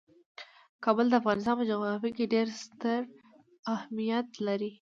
[0.83, 2.99] کابل د افغانستان په جغرافیه کې ډیر ستر
[3.73, 4.71] اهمیت لري.